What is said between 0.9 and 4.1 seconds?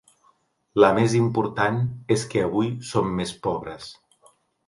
més important és que avui som més pobres.